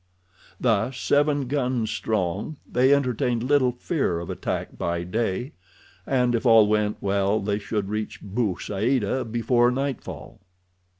Thus, 0.59 0.97
seven 0.97 1.45
guns 1.47 1.91
strong, 1.91 2.57
they 2.67 2.91
entertained 2.91 3.43
little 3.43 3.71
fear 3.71 4.19
of 4.19 4.31
attack 4.31 4.75
by 4.75 5.03
day, 5.03 5.51
and 6.07 6.33
if 6.33 6.43
all 6.43 6.65
went 6.65 6.97
well 7.01 7.39
they 7.39 7.59
should 7.59 7.87
reach 7.87 8.19
Bou 8.19 8.57
Saada 8.57 9.23
before 9.23 9.69
nightfall. 9.69 10.41